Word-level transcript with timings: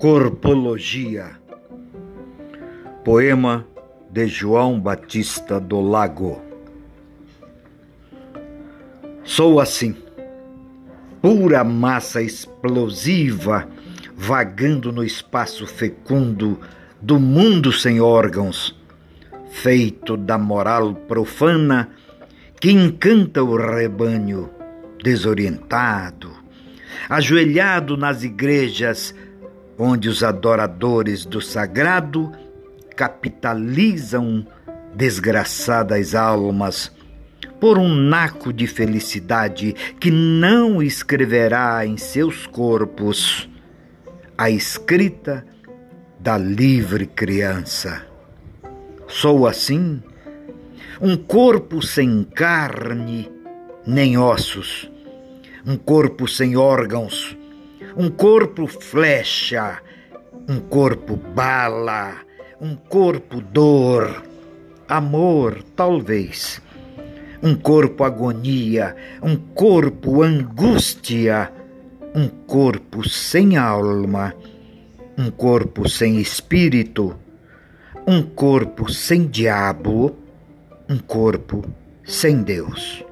Corpologia. 0.00 1.32
Poema 3.04 3.66
de 4.10 4.26
João 4.26 4.80
Batista 4.80 5.60
do 5.60 5.78
Lago. 5.78 6.40
Sou 9.22 9.60
assim, 9.60 9.94
pura 11.20 11.62
massa 11.62 12.22
explosiva, 12.22 13.68
vagando 14.16 14.90
no 14.90 15.04
espaço 15.04 15.66
fecundo 15.66 16.58
do 16.98 17.20
mundo 17.20 17.70
sem 17.70 18.00
órgãos, 18.00 18.74
feito 19.50 20.16
da 20.16 20.38
moral 20.38 20.94
profana 20.94 21.90
que 22.58 22.70
encanta 22.70 23.44
o 23.44 23.54
rebanho 23.54 24.48
desorientado, 25.04 26.32
ajoelhado 27.06 27.98
nas 27.98 28.24
igrejas 28.24 29.14
onde 29.82 30.10
os 30.10 30.22
adoradores 30.22 31.24
do 31.24 31.40
sagrado 31.40 32.30
capitalizam 32.94 34.46
desgraçadas 34.94 36.14
almas 36.14 36.92
por 37.58 37.78
um 37.78 37.88
naco 37.88 38.52
de 38.52 38.66
felicidade 38.66 39.74
que 39.98 40.10
não 40.10 40.82
escreverá 40.82 41.86
em 41.86 41.96
seus 41.96 42.46
corpos 42.46 43.48
a 44.36 44.50
escrita 44.50 45.46
da 46.18 46.36
livre 46.36 47.06
criança. 47.06 48.04
Sou 49.08 49.46
assim, 49.46 50.02
um 51.00 51.16
corpo 51.16 51.80
sem 51.80 52.22
carne 52.22 53.32
nem 53.86 54.18
ossos, 54.18 54.90
um 55.64 55.78
corpo 55.78 56.28
sem 56.28 56.54
órgãos, 56.54 57.34
um 57.96 58.10
corpo 58.10 58.66
flecha, 58.66 59.80
um 60.48 60.60
corpo 60.60 61.16
bala, 61.16 62.16
um 62.60 62.76
corpo 62.76 63.40
dor, 63.40 64.22
amor, 64.88 65.62
talvez, 65.74 66.60
um 67.42 67.54
corpo 67.54 68.04
agonia, 68.04 68.94
um 69.22 69.36
corpo 69.36 70.22
angústia, 70.22 71.52
um 72.14 72.28
corpo 72.28 73.08
sem 73.08 73.56
alma, 73.56 74.34
um 75.18 75.30
corpo 75.30 75.88
sem 75.88 76.18
espírito, 76.20 77.16
um 78.06 78.22
corpo 78.22 78.90
sem 78.92 79.26
diabo, 79.26 80.16
um 80.88 80.98
corpo 80.98 81.64
sem 82.04 82.42
Deus, 82.42 83.04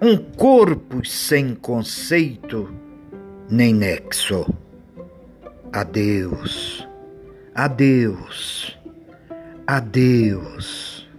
um 0.00 0.16
corpo 0.16 1.04
sem 1.04 1.54
conceito 1.54 2.89
nem 3.50 3.74
nexo. 3.74 4.46
Adeus, 5.72 6.86
adeus, 7.54 8.78
adeus. 9.66 11.09